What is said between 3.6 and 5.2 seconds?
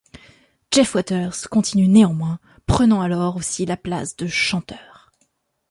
la place de chanteur.